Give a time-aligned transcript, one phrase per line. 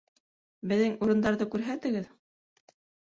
[0.71, 2.09] Беҙҙең урындарҙы күрһәтегеҙ?